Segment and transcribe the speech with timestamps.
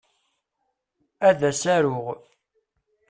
[1.27, 2.05] Ad as-aruɣ.